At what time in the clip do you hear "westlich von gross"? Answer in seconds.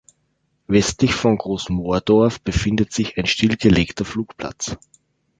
0.65-1.69